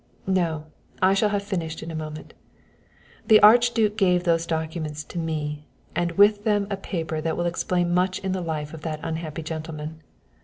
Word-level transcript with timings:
"No; 0.25 0.63
I 0.99 1.13
shall 1.13 1.29
have 1.29 1.43
finished 1.43 1.83
in 1.83 1.91
a 1.91 1.95
moment. 1.95 2.33
The 3.27 3.39
Archduke 3.41 3.97
gave 3.97 4.23
those 4.23 4.47
documents 4.47 5.03
to 5.03 5.19
me, 5.19 5.67
and 5.95 6.13
with 6.13 6.43
them 6.43 6.65
a 6.71 6.75
paper 6.77 7.21
that 7.21 7.37
will 7.37 7.45
explain 7.45 7.93
much 7.93 8.17
in 8.17 8.31
the 8.31 8.41
life 8.41 8.73
of 8.73 8.81
that 8.81 8.99
unhappy 9.03 9.43
gentleman. 9.43 10.01